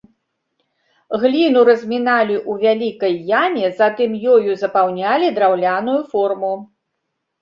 [1.25, 3.13] Гліну разміналі ў вялікай
[3.43, 6.53] яме, затым ёю запаўнялі драўляную форму.